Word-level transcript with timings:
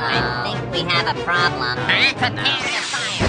I 0.00 0.42
think 0.44 0.72
we 0.72 0.80
have 0.90 1.16
a 1.16 1.22
problem. 1.24 1.76
Prepare 1.76 2.30
to 2.30 2.80
fire. 2.82 3.28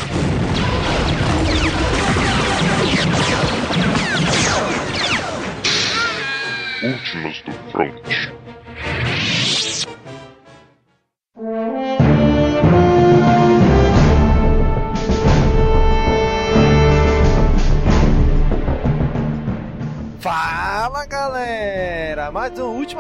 Últimas 6.82 7.42
do 7.46 7.52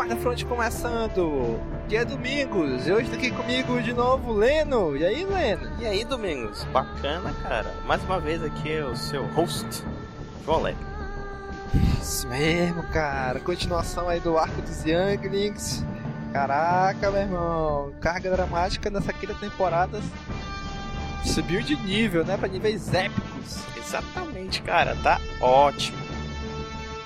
da 0.09 0.15
Front 0.15 0.43
começando! 0.45 1.59
Dia 1.87 2.01
é 2.01 2.05
Domingos 2.05 2.87
e 2.87 2.91
hoje 2.91 3.11
tá 3.11 3.15
aqui 3.15 3.29
comigo 3.29 3.79
de 3.79 3.93
novo 3.93 4.33
Leno. 4.33 4.97
E 4.97 5.05
aí, 5.05 5.23
Leno? 5.23 5.69
E 5.79 5.85
aí, 5.85 6.03
Domingos? 6.03 6.63
Bacana, 6.73 7.31
cara. 7.43 7.71
Mais 7.85 8.03
uma 8.03 8.19
vez 8.19 8.43
aqui 8.43 8.71
é 8.71 8.83
o 8.83 8.95
seu 8.95 9.23
host, 9.27 9.83
Jolé. 10.43 10.73
Isso 12.01 12.27
mesmo, 12.27 12.81
cara. 12.87 13.39
Continuação 13.39 14.09
aí 14.09 14.19
do 14.19 14.35
arco 14.35 14.59
dos 14.63 14.83
Younglings. 14.83 15.85
Caraca, 16.33 17.11
meu 17.11 17.21
irmão. 17.21 17.93
Carga 18.01 18.31
dramática 18.31 18.89
nessa 18.89 19.13
quinta 19.13 19.35
temporada 19.35 20.01
subiu 21.23 21.61
de 21.61 21.75
nível, 21.75 22.25
né? 22.25 22.35
Pra 22.35 22.47
níveis 22.47 22.91
épicos. 22.91 23.59
Exatamente, 23.77 24.63
cara. 24.63 24.97
Tá 25.03 25.21
ótimo. 25.39 25.98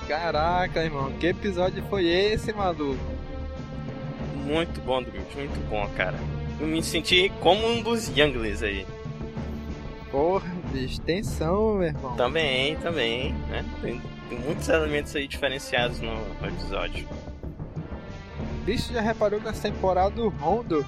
Caraca, 0.08 0.84
irmão. 0.84 1.12
Que 1.12 1.28
episódio 1.28 1.82
foi 1.88 2.06
esse, 2.06 2.52
maluco? 2.52 2.98
Muito 4.44 4.80
bom, 4.82 5.02
Domingos. 5.02 5.34
Muito 5.34 5.68
bom, 5.68 5.88
cara. 5.96 6.18
Eu 6.60 6.66
me 6.66 6.82
senti 6.82 7.32
como 7.40 7.66
um 7.66 7.82
dos 7.82 8.08
Younglings 8.08 8.62
aí. 8.62 8.86
Porra, 10.10 10.48
bicho. 10.72 11.00
Tensão, 11.00 11.74
meu 11.74 11.88
irmão. 11.88 12.14
Também, 12.16 12.76
também, 12.76 13.32
né? 13.48 13.64
Tem, 13.80 14.00
tem 14.28 14.38
muitos 14.38 14.68
elementos 14.68 15.16
aí 15.16 15.26
diferenciados 15.26 16.00
no, 16.00 16.14
no 16.14 16.46
episódio. 16.46 17.08
Bicho, 18.64 18.92
já 18.92 19.00
reparou 19.00 19.40
que 19.40 19.46
nessa 19.46 19.62
temporada 19.62 20.10
do 20.10 20.28
Rondo, 20.28 20.86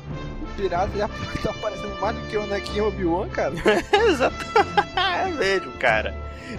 pirata 0.57 0.97
já 0.97 1.09
tá 1.43 1.51
aparecendo 1.51 2.01
mais 2.01 2.17
do 2.17 2.27
que 2.29 2.37
o 2.37 2.43
Anakin 2.43 2.77
e 2.77 2.81
o 2.81 2.89
Obi-Wan, 2.89 3.29
cara? 3.29 3.55
Exato. 4.09 4.37
é 4.97 5.31
mesmo, 5.31 5.73
cara. 5.73 6.15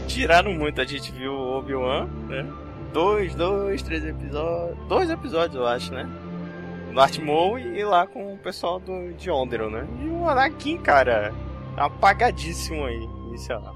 Tiraram 0.08 0.54
muito. 0.54 0.80
A 0.81 0.86
gente 0.86 1.12
viu 1.12 1.34
o 1.34 1.58
Obi-Wan, 1.58 2.06
né? 2.28 2.45
Dois, 2.94 3.36
dois, 3.36 3.81
três 3.81 4.06
episódios. 4.06 4.78
Dois 4.88 5.09
episódios, 5.09 5.56
eu 5.56 5.67
acho, 5.67 5.94
né? 5.94 6.09
No 6.92 7.26
Maul 7.26 7.59
e 7.59 7.84
lá 7.84 8.08
com 8.08 8.34
o 8.34 8.38
pessoal 8.38 8.80
do, 8.80 9.14
de 9.14 9.30
Onderon, 9.30 9.70
né? 9.70 9.88
E 10.02 10.09
o 10.09 10.28
Anakin, 10.28 10.78
cara, 10.80 11.34
apagadíssimo 11.76 12.86
aí. 12.86 13.08
Isso 13.34 13.52
é 13.52 13.58
lá. 13.58 13.73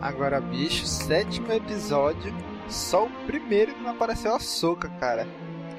Agora, 0.00 0.40
bicho, 0.40 0.86
sétimo 0.86 1.52
episódio, 1.52 2.32
só 2.68 3.06
o 3.06 3.10
primeiro 3.26 3.74
que 3.74 3.82
não 3.82 3.90
apareceu 3.90 4.34
a 4.34 4.38
Soca, 4.38 4.88
cara. 5.00 5.26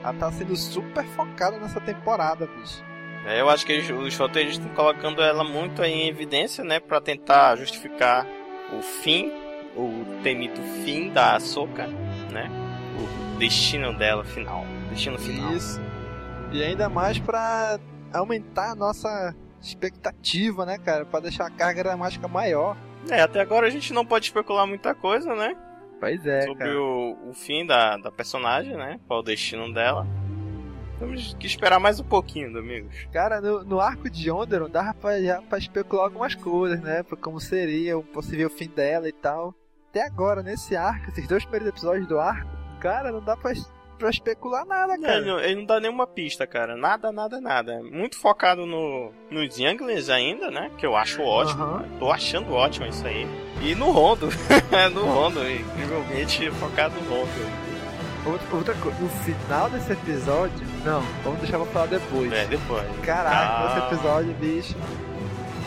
Ela 0.03 0.13
tá 0.13 0.31
sendo 0.31 0.55
super 0.55 1.05
focada 1.05 1.57
nessa 1.57 1.79
temporada, 1.79 2.45
bicho. 2.45 2.83
É, 3.25 3.41
eu 3.41 3.49
acho 3.49 3.65
que 3.65 3.73
os 3.91 4.17
roteiristas 4.17 4.63
estão 4.63 4.75
colocando 4.75 5.21
ela 5.21 5.43
muito 5.43 5.83
em 5.83 6.07
evidência, 6.07 6.63
né? 6.63 6.79
Pra 6.79 7.01
tentar 7.01 7.55
justificar 7.55 8.25
o 8.71 8.81
fim, 8.81 9.31
o 9.75 10.05
temido 10.21 10.61
fim 10.83 11.09
da 11.09 11.35
Ahsoka, 11.35 11.87
né? 12.31 12.49
O 12.99 13.37
destino 13.39 13.97
dela 13.97 14.23
final. 14.23 14.63
Destino 14.91 15.17
final. 15.17 15.53
Isso. 15.53 15.81
E 16.51 16.63
ainda 16.63 16.87
mais 16.87 17.17
pra 17.17 17.79
aumentar 18.13 18.71
a 18.71 18.75
nossa 18.75 19.35
expectativa, 19.59 20.63
né, 20.63 20.77
cara? 20.77 21.03
Pra 21.03 21.19
deixar 21.19 21.47
a 21.47 21.49
carga 21.51 21.83
dramática 21.83 22.27
maior. 22.27 22.77
É, 23.09 23.21
até 23.21 23.41
agora 23.41 23.65
a 23.65 23.71
gente 23.71 23.91
não 23.91 24.05
pode 24.05 24.25
especular 24.25 24.67
muita 24.67 24.93
coisa, 24.93 25.33
né? 25.35 25.55
Pois 25.99 26.25
é, 26.25 26.41
sobre 26.41 26.75
o, 26.75 27.17
o 27.29 27.33
fim 27.33 27.66
da, 27.66 27.97
da 27.97 28.11
personagem, 28.11 28.75
né? 28.75 29.00
Qual 29.07 29.21
o 29.21 29.23
destino 29.23 29.73
dela. 29.73 30.05
Temos 31.00 31.33
que 31.33 31.45
esperar 31.45 31.79
mais 31.79 32.00
um 32.00 32.03
pouquinho, 32.03 32.53
Domingos. 32.53 32.95
Cara, 33.11 33.41
no, 33.41 33.63
no 33.63 33.79
arco 33.79 34.09
de 34.09 34.31
Onderon 34.31 34.69
dava 34.69 34.94
pra, 34.94 35.22
já 35.22 35.41
pra 35.41 35.57
especular 35.57 36.06
algumas 36.06 36.35
coisas, 36.35 36.79
né? 36.81 37.03
Pra 37.03 37.17
como 37.17 37.39
seria 37.39 37.97
o 37.97 38.03
possível 38.03 38.50
fim 38.50 38.69
dela 38.69 39.07
e 39.07 39.11
tal. 39.11 39.53
Até 39.89 40.06
agora, 40.06 40.41
nesse 40.41 40.75
arco, 40.75 41.09
esses 41.09 41.28
dois 41.28 41.44
primeiros 41.44 41.69
episódios 41.69 42.07
do 42.07 42.19
arco, 42.19 42.50
cara, 42.79 43.11
não 43.11 43.23
dá 43.23 43.35
pra, 43.35 43.53
pra 43.97 44.09
especular 44.09 44.66
nada, 44.66 44.97
cara. 45.00 45.17
ele, 45.17 45.25
não, 45.25 45.39
ele 45.39 45.56
não 45.56 45.66
dá 45.66 45.79
nenhuma 45.79 46.07
pista, 46.07 46.47
cara. 46.47 46.75
Nada, 46.75 47.12
nada, 47.12 47.39
nada. 47.41 47.81
Muito 47.83 48.17
focado 48.17 48.66
no, 48.66 49.12
nos 49.29 49.57
Younglings 49.57 50.09
ainda, 50.09 50.50
né? 50.50 50.72
Que 50.77 50.85
eu 50.85 50.95
acho 50.95 51.22
ótimo. 51.22 51.66
Né? 51.77 51.89
Tô 52.00 52.12
achando 52.12 52.53
ótimo 52.53 52.85
isso 52.88 53.06
aí. 53.06 53.25
E 53.62 53.75
no 53.75 53.91
Rondo. 53.91 54.29
no 54.94 55.06
Rondo, 55.06 55.39
incrivelmente 55.50 56.50
focado 56.51 56.95
no 57.01 57.09
Rondo. 57.09 57.64
Outra, 58.25 58.74
coisa, 58.75 59.00
no 59.00 59.09
final 59.09 59.69
desse 59.69 59.91
episódio, 59.94 60.66
não, 60.84 61.02
vamos 61.24 61.40
deixar 61.40 61.58
pra 61.59 61.68
falar 61.68 61.86
depois. 61.88 62.31
É, 62.34 62.46
depois. 62.47 62.84
Caraca, 63.03 63.36
Ah. 63.38 63.68
esse 63.78 63.96
episódio, 63.96 64.34
bicho, 64.36 64.75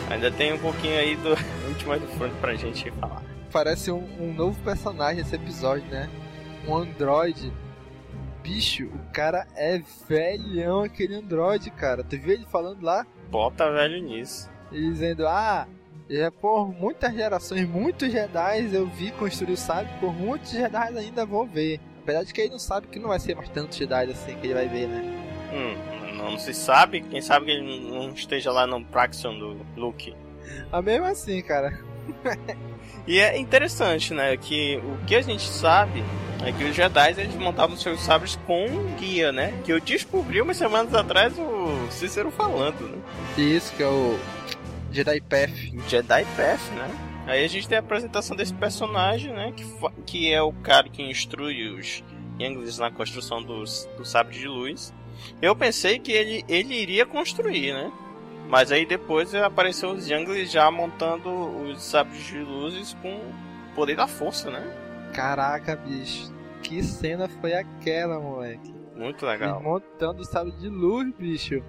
Ainda 0.09 0.31
tem 0.31 0.51
um 0.53 0.57
pouquinho 0.59 0.97
aí 0.99 1.15
do 1.15 1.29
último 1.69 1.97
do 1.99 2.07
front 2.17 2.33
pra 2.41 2.55
gente 2.55 2.89
falar. 2.91 3.21
parece 3.51 3.91
um, 3.91 4.03
um 4.19 4.33
novo 4.33 4.59
personagem 4.63 5.21
esse 5.21 5.35
episódio, 5.35 5.85
né? 5.89 6.09
Um 6.67 6.75
androide. 6.75 7.53
Bicho, 8.43 8.85
o 8.87 9.11
cara 9.13 9.45
é 9.55 9.79
velhão 10.07 10.81
aquele 10.81 11.15
androide, 11.15 11.69
cara. 11.69 12.03
Tu 12.03 12.17
viu 12.17 12.33
ele 12.33 12.45
falando 12.51 12.81
lá? 12.81 13.05
Bota 13.29 13.71
velho 13.71 14.01
nisso. 14.01 14.49
E 14.71 14.79
dizendo, 14.89 15.27
ah, 15.27 15.67
é 16.09 16.29
por 16.31 16.67
muitas 16.73 17.13
gerações, 17.13 17.67
muitos 17.69 18.11
Jedi 18.11 18.73
eu 18.73 18.87
vi 18.87 19.11
construir 19.11 19.53
o 19.53 19.57
sábio, 19.57 19.91
por 19.99 20.11
muitos 20.13 20.49
Jedi 20.51 20.97
ainda 20.97 21.23
vou 21.25 21.45
ver. 21.45 21.79
Apesar 22.03 22.23
de 22.23 22.33
que 22.33 22.41
ele 22.41 22.51
não 22.51 22.59
sabe 22.59 22.87
que 22.87 22.99
não 22.99 23.09
vai 23.09 23.19
ser 23.19 23.35
mais 23.35 23.49
tantos 23.49 23.77
Jedi 23.77 24.11
assim 24.11 24.35
que 24.35 24.47
ele 24.47 24.53
vai 24.53 24.67
ver, 24.67 24.87
né? 24.87 25.03
Hum, 25.53 26.15
não, 26.15 26.31
não 26.31 26.39
se 26.39 26.53
sabe. 26.53 27.01
Quem 27.01 27.21
sabe 27.21 27.45
que 27.45 27.51
ele 27.51 27.89
não 27.89 28.09
esteja 28.11 28.51
lá 28.51 28.65
no 28.65 28.83
Praxon 28.85 29.37
do 29.37 29.65
Luke. 29.75 30.15
Mas 30.71 30.83
mesmo 30.83 31.05
assim, 31.05 31.41
cara. 31.41 31.79
E 33.07 33.19
é 33.19 33.37
interessante, 33.37 34.13
né? 34.13 34.37
Que 34.37 34.77
o 34.77 35.05
que 35.05 35.15
a 35.15 35.21
gente 35.21 35.47
sabe 35.47 36.03
é 36.45 36.51
que 36.51 36.63
os 36.63 36.75
Jedi 36.75 37.11
eles 37.17 37.35
montavam 37.35 37.75
seus 37.75 38.01
sabres 38.01 38.35
com 38.45 38.65
um 38.65 38.95
guia, 38.95 39.31
né? 39.31 39.59
Que 39.63 39.73
eu 39.73 39.79
descobri 39.79 40.41
umas 40.41 40.57
semanas 40.57 40.93
atrás 40.93 41.33
o 41.37 41.91
Cícero 41.91 42.29
falando, 42.29 42.81
né? 42.81 42.97
Isso 43.37 43.73
que 43.75 43.83
é 43.83 43.87
o 43.87 44.19
Jedi 44.91 45.21
Path. 45.21 45.49
Jedi 45.87 46.25
Path, 46.35 46.71
né? 46.75 47.08
Aí 47.29 47.45
a 47.45 47.47
gente 47.47 47.69
tem 47.69 47.77
a 47.77 47.81
apresentação 47.81 48.35
desse 48.35 48.55
personagem, 48.55 49.31
né? 49.31 49.53
Que, 49.55 49.63
que 50.03 50.33
é 50.33 50.41
o 50.41 50.51
cara 50.51 50.89
que 50.89 51.03
instrui 51.03 51.69
os 51.69 52.03
Younglings 52.39 52.79
na 52.79 52.89
construção 52.89 53.43
dos, 53.43 53.87
do 53.95 54.03
sabre 54.03 54.35
de 54.35 54.47
luz. 54.47 54.91
Eu 55.39 55.55
pensei 55.55 55.99
que 55.99 56.11
ele, 56.11 56.43
ele 56.49 56.73
iria 56.73 57.05
construir, 57.05 57.71
né? 57.71 57.91
Mas 58.49 58.71
aí 58.71 58.83
depois 58.83 59.35
apareceu 59.35 59.91
os 59.91 60.09
Younglings 60.09 60.51
já 60.51 60.71
montando 60.71 61.29
os 61.29 61.83
sabres 61.83 62.25
de 62.25 62.39
luzes 62.39 62.95
com 62.95 63.17
o 63.17 63.75
poder 63.75 63.95
da 63.95 64.07
força, 64.07 64.49
né? 64.49 64.65
Caraca, 65.13 65.75
bicho. 65.75 66.33
Que 66.63 66.81
cena 66.81 67.29
foi 67.29 67.53
aquela, 67.53 68.19
moleque? 68.19 68.73
Muito 68.95 69.23
legal. 69.23 69.61
montando 69.61 70.23
o 70.23 70.25
sábio 70.25 70.51
de 70.53 70.67
luz, 70.67 71.13
bicho. 71.15 71.61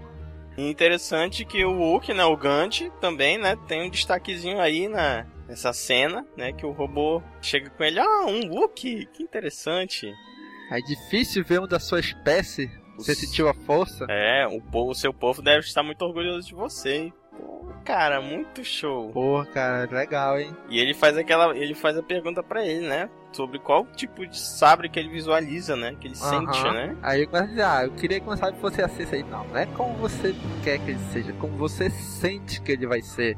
E 0.56 0.70
interessante 0.70 1.44
que 1.44 1.62
o 1.66 1.78
Wookie, 1.78 2.14
né, 2.14 2.24
o 2.24 2.34
Gandhi, 2.34 2.90
também, 2.98 3.36
né, 3.36 3.58
tem 3.68 3.86
um 3.86 3.90
destaquezinho 3.90 4.58
aí 4.58 4.88
na, 4.88 5.26
nessa 5.50 5.72
cena, 5.72 6.24
né, 6.36 6.52
que 6.52 6.64
o 6.64 6.70
robô 6.70 7.20
chega 7.42 7.68
com 7.70 7.82
ele, 7.82 7.98
ah, 7.98 8.24
um 8.26 8.48
Wookie, 8.54 9.06
que 9.12 9.22
interessante. 9.22 10.14
É 10.70 10.78
difícil 10.80 11.44
ver 11.44 11.60
um 11.60 11.66
da 11.66 11.80
sua 11.80 11.98
espécie. 11.98 12.70
Você 12.96 13.14
sentiu 13.16 13.48
a 13.48 13.54
força? 13.54 14.06
É, 14.08 14.46
o, 14.46 14.60
povo, 14.60 14.92
o 14.92 14.94
seu 14.94 15.12
povo 15.12 15.42
deve 15.42 15.66
estar 15.66 15.82
muito 15.82 16.02
orgulhoso 16.02 16.46
de 16.46 16.54
você. 16.54 16.96
hein? 16.96 17.12
Pô, 17.36 17.72
cara, 17.84 18.20
muito 18.20 18.62
show. 18.62 19.10
Porra, 19.10 19.46
cara, 19.46 19.90
legal, 19.90 20.38
hein? 20.38 20.54
E 20.68 20.78
ele 20.78 20.94
faz 20.94 21.16
aquela, 21.16 21.56
ele 21.56 21.74
faz 21.74 21.96
a 21.96 22.02
pergunta 22.02 22.42
pra 22.42 22.64
ele, 22.64 22.86
né, 22.86 23.10
sobre 23.32 23.58
qual 23.58 23.84
tipo 23.86 24.24
de 24.24 24.38
sabre 24.38 24.88
que 24.88 25.00
ele 25.00 25.08
visualiza, 25.08 25.74
né, 25.74 25.96
que 25.98 26.06
ele 26.06 26.14
sente, 26.14 26.62
né. 26.62 26.96
Aí 27.02 27.22
eu 27.22 27.26
comecei 27.26 27.46
a 27.46 27.50
dizer, 27.50 27.62
ah, 27.64 27.84
eu 27.84 27.90
queria 27.92 28.20
que 28.20 28.28
o 28.28 28.36
sábio 28.36 28.60
fosse 28.60 28.80
assim, 28.82 29.02
isso 29.02 29.14
aí. 29.16 29.24
Não, 29.24 29.44
não 29.48 29.56
é 29.56 29.66
como 29.66 29.94
você 29.96 30.32
quer 30.62 30.78
que 30.78 30.90
ele 30.92 31.00
seja, 31.12 31.32
como 31.32 31.56
você 31.56 31.90
sente 31.90 32.60
que 32.60 32.70
ele 32.70 32.86
vai 32.86 33.00
ser. 33.02 33.36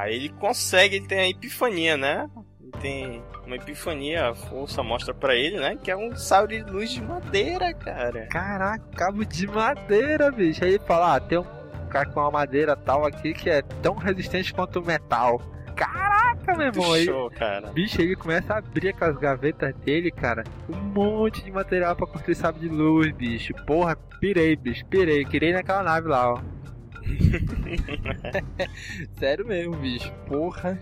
Aí 0.00 0.14
ele 0.14 0.28
consegue, 0.30 0.96
ele 0.96 1.06
tem 1.06 1.18
a 1.20 1.28
epifania, 1.28 1.94
né? 1.94 2.26
Ele 2.58 2.72
tem 2.80 3.22
uma 3.46 3.56
epifania, 3.56 4.30
a 4.30 4.34
força 4.34 4.82
mostra 4.82 5.12
pra 5.12 5.34
ele, 5.34 5.58
né? 5.58 5.76
Que 5.82 5.90
é 5.90 5.96
um 5.96 6.16
sabre 6.16 6.62
de 6.62 6.70
luz 6.70 6.90
de 6.90 7.02
madeira, 7.02 7.74
cara. 7.74 8.26
Caraca, 8.28 8.82
cabo 8.96 9.24
de 9.26 9.46
madeira, 9.46 10.30
bicho. 10.30 10.64
Aí 10.64 10.70
ele 10.70 10.84
fala, 10.86 11.16
ah, 11.16 11.20
tem 11.20 11.36
um 11.36 11.44
cara 11.90 12.08
com 12.08 12.18
uma 12.18 12.30
madeira 12.30 12.74
tal 12.74 13.04
aqui 13.04 13.34
que 13.34 13.50
é 13.50 13.60
tão 13.60 13.94
resistente 13.94 14.54
quanto 14.54 14.80
o 14.80 14.84
metal. 14.86 15.38
Caraca, 15.76 16.56
meu 16.56 16.68
irmão. 16.68 16.92
Aí, 16.94 17.04
Show, 17.04 17.30
cara. 17.32 17.70
bicho, 17.72 18.00
ele 18.00 18.16
começa 18.16 18.54
a 18.54 18.58
abrir 18.58 18.88
aquelas 18.88 19.18
gavetas 19.18 19.74
dele, 19.84 20.10
cara. 20.10 20.44
Um 20.66 20.76
monte 20.76 21.44
de 21.44 21.52
material 21.52 21.94
pra 21.94 22.06
construir 22.06 22.36
sábio 22.36 22.62
de 22.62 22.68
luz, 22.68 23.12
bicho. 23.12 23.52
Porra, 23.66 23.96
pirei, 24.18 24.56
bicho, 24.56 24.86
pirei. 24.86 25.26
Ir 25.30 25.52
naquela 25.52 25.82
nave 25.82 26.08
lá, 26.08 26.32
ó. 26.32 26.40
Sério 29.18 29.46
mesmo, 29.46 29.76
bicho. 29.76 30.12
Porra. 30.26 30.78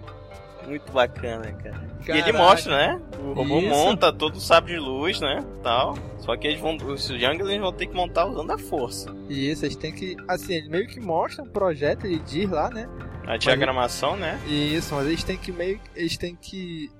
Muito 0.66 0.92
bacana, 0.92 1.50
cara. 1.52 1.88
E 2.00 2.04
Caraca. 2.04 2.28
ele 2.28 2.36
mostra, 2.36 2.76
né? 2.76 3.00
O 3.20 3.32
robô 3.32 3.58
Isso. 3.58 3.69
monta 3.70 4.12
todo 4.12 4.36
o 4.36 4.40
sabre 4.40 4.75
de 4.75 4.78
luz, 4.78 5.20
né? 5.20 5.42
Tal. 5.62 5.96
Só 6.19 6.36
que 6.36 6.46
eles 6.46 6.60
vão. 6.60 6.76
Os 6.76 7.08
Younglings 7.08 7.60
vão 7.60 7.72
ter 7.72 7.86
que 7.86 7.94
montar 7.94 8.26
usando 8.26 8.50
a 8.50 8.58
força. 8.58 9.14
E 9.28 9.50
isso, 9.50 9.64
eles 9.64 9.76
têm 9.76 9.92
que. 9.92 10.16
Assim, 10.26 10.54
ele 10.54 10.69
meio 10.69 10.86
que 10.86 11.00
mostra 11.00 11.42
um 11.42 11.48
projeto, 11.48 12.06
ele 12.06 12.19
diz 12.19 12.50
lá, 12.50 12.69
né? 12.69 12.86
A 13.26 13.36
diagramação, 13.36 14.16
né? 14.16 14.38
E 14.46 14.75
isso, 14.75 14.94
mas 14.94 15.06
eles 15.06 15.25
têm 15.25 15.38
que 15.38 15.52
meio. 15.52 15.80
Eles 15.94 16.16
têm 16.19 16.36
que 16.36 16.90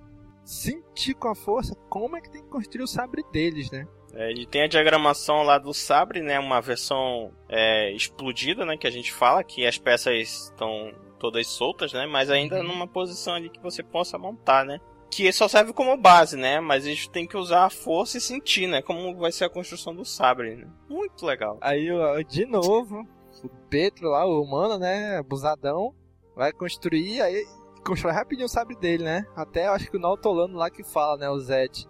sentir 0.45 1.15
com 1.15 1.29
a 1.29 1.35
força 1.35 1.75
como 1.91 2.17
é 2.17 2.21
que 2.23 2.31
tem 2.31 2.43
que 2.43 2.49
construir 2.49 2.83
o 2.83 2.87
sabre 2.87 3.23
deles, 3.33 3.71
né? 3.71 3.87
É, 4.15 4.31
ele 4.31 4.47
tem 4.47 4.63
a 4.63 4.69
diagramação 4.69 5.43
lá 5.43 5.59
do 5.59 5.73
sabre, 5.75 6.21
né? 6.21 6.39
Uma 6.39 6.61
versão 6.61 7.31
é, 7.49 7.93
explodida, 7.93 8.65
né? 8.65 8.77
Que 8.77 8.87
a 8.87 8.91
gente 8.91 9.13
fala 9.13 9.45
que 9.45 9.67
as 9.67 9.79
peças 9.79 10.15
estão 10.15 10.93
todas 11.19 11.47
soltas, 11.47 11.93
né? 11.93 12.07
Mas 12.07 12.31
ainda 12.31 12.63
numa 12.63 12.87
posição 12.87 13.35
ali 13.35 13.49
que 13.49 13.61
você 13.61 13.83
possa 13.83 14.19
montar, 14.19 14.65
né? 14.65 14.81
Que 15.11 15.33
só 15.33 15.49
serve 15.49 15.73
como 15.73 15.97
base, 15.97 16.37
né? 16.37 16.61
Mas 16.61 16.87
eles 16.87 17.07
têm 17.09 17.27
que 17.27 17.37
usar 17.37 17.65
a 17.65 17.71
força 17.71 18.19
e 18.19 18.21
sentir, 18.21 18.67
né? 18.67 18.83
Como 18.83 19.17
vai 19.17 19.33
ser 19.33 19.45
a 19.45 19.51
construção 19.51 19.95
do 19.95 20.05
sabre, 20.05 20.57
né? 20.57 20.69
Muito 20.89 21.25
legal. 21.25 21.59
Aí, 21.61 21.89
de 22.29 22.45
novo, 22.47 23.07
o 23.43 23.49
Petro 23.71 24.11
lá, 24.11 24.27
o 24.27 24.43
humano, 24.43 24.79
né? 24.79 25.17
Abusadão, 25.19 25.95
vai 26.37 26.53
construir, 26.53 27.21
aí 27.21 27.45
constrói 27.85 28.13
rapidinho 28.13 28.47
o 28.47 28.51
sabre 28.51 28.77
dele, 28.77 29.03
né? 29.03 29.27
Até 29.35 29.67
acho 29.67 29.91
que 29.91 29.97
o 29.97 30.01
Nautolano 30.01 30.59
lá 30.59 30.71
que 30.71 30.85
fala, 30.85 31.17
né? 31.17 31.31
O 31.31 31.39
Zed. 31.39 31.87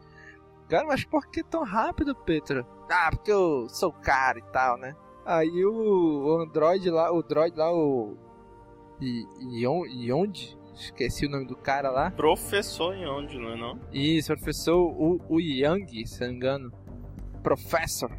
Cara, 0.69 0.87
mas 0.87 1.05
por 1.05 1.27
que 1.29 1.43
tão 1.43 1.65
rápido, 1.65 2.15
Petro? 2.15 2.65
Ah, 2.91 3.09
porque 3.11 3.31
eu 3.33 3.69
sou 3.69 3.93
caro 3.93 4.39
e 4.39 4.43
tal, 4.53 4.77
né? 4.79 4.95
Aí 5.25 5.65
o, 5.65 6.39
Android 6.41 6.91
lá, 6.91 7.13
o 7.13 7.23
droid 7.23 7.57
lá, 7.57 7.73
o. 7.73 8.17
I- 9.01 9.27
Ion, 9.61 9.85
Yond? 9.87 10.57
Esqueci 10.75 11.27
o 11.27 11.31
nome 11.31 11.47
do 11.47 11.57
cara 11.57 11.91
lá. 11.91 12.11
Professor 12.13 12.95
em 12.95 13.07
onde, 13.07 13.37
não 13.39 13.51
é 13.51 13.57
não? 13.57 13.79
Isso, 13.93 14.29
professor 14.35 14.77
o, 14.77 15.21
o 15.29 15.41
Yang, 15.41 16.07
se 16.07 16.21
não 16.21 16.29
me 16.29 16.35
engano. 16.37 16.73
Professor. 17.43 18.11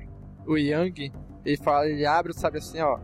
O 0.46 0.58
Yang, 0.58 1.12
ele 1.46 1.58
fala, 1.58 1.88
ele 1.88 2.06
abre, 2.06 2.34
sabe 2.34 2.58
assim, 2.58 2.82
ó. 2.82 3.00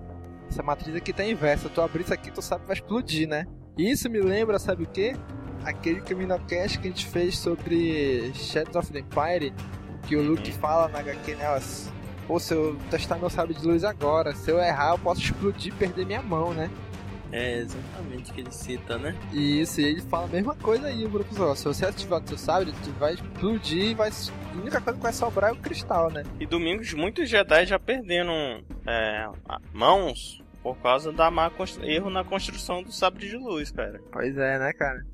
Essa 0.48 0.62
matriz 0.62 0.96
aqui 0.96 1.14
tá 1.14 1.24
inversa. 1.26 1.70
Tu 1.70 1.82
abrir 1.82 2.04
isso 2.04 2.14
aqui, 2.14 2.32
tu 2.32 2.42
sabe 2.42 2.62
que 2.62 2.68
vai 2.68 2.76
explodir, 2.76 3.28
né? 3.28 3.46
E 3.78 3.90
isso 3.90 4.10
me 4.10 4.20
lembra, 4.20 4.60
sabe 4.60 4.84
o 4.84 4.88
quê? 4.88 5.14
Aquele 5.66 6.02
Caminocast 6.02 6.80
que 6.80 6.88
a 6.88 6.92
gente 6.92 7.06
fez 7.06 7.38
sobre 7.38 8.32
Shadows 8.34 8.76
of 8.76 8.94
the 8.94 9.00
Empire. 9.00 9.54
Que 10.08 10.16
o 10.16 10.22
Luke 10.22 10.52
fala 10.54 10.88
na 10.88 11.00
HQ, 11.00 11.36
né? 11.36 11.46
Pô, 12.28 12.40
se 12.40 12.54
eu 12.54 12.76
testar 12.90 13.18
meu 13.18 13.30
sabre 13.30 13.56
de 13.56 13.66
luz 13.66 13.84
agora, 13.84 14.36
se 14.36 14.52
eu 14.52 14.60
errar, 14.60 14.92
eu 14.92 15.00
posso 15.00 15.22
explodir 15.22 15.74
e 15.74 15.76
perder 15.76 16.06
minha 16.06 16.22
mão, 16.22 16.54
né? 16.54 16.70
É 17.32 17.58
exatamente 17.58 18.32
o 18.32 18.34
que 18.34 18.42
ele 18.42 18.52
cita, 18.52 18.98
né? 18.98 19.16
E 19.34 19.62
isso, 19.62 19.82
e 19.82 19.86
ele 19.86 20.02
fala 20.02 20.26
a 20.26 20.30
mesma 20.30 20.56
coisa 20.56 20.88
aí, 20.88 21.06
o 21.06 21.10
professor. 21.10 21.56
Se 21.58 21.66
você 21.66 21.86
ativar 21.86 22.24
o 22.24 22.28
seu 22.28 22.38
sabre, 22.38 22.72
tu 22.84 22.92
vai 22.92 23.14
explodir 23.14 23.92
e 23.92 23.94
vai. 23.94 24.10
A 24.10 24.58
única 24.58 24.80
coisa 24.80 24.98
que 24.98 25.04
vai 25.04 25.14
sobrar 25.14 25.50
é 25.50 25.54
o 25.54 25.58
cristal, 25.58 26.10
né? 26.12 26.24
E 26.40 26.46
domingos, 26.46 26.94
muitos 26.94 27.30
Jedi 27.30 27.66
já 27.66 27.80
perderam 27.80 28.64
é, 28.88 29.28
mãos 29.74 30.42
por 30.64 30.78
causa 30.78 31.12
da 31.12 31.30
má 31.30 31.52
erro 31.84 32.10
na 32.10 32.24
construção 32.24 32.82
do 32.82 32.92
sabre 32.92 33.28
de 33.28 33.38
luz, 33.38 33.70
cara. 33.70 34.02
Pois 34.12 34.38
é, 34.38 34.58
né, 34.58 34.74
cara? 34.74 35.06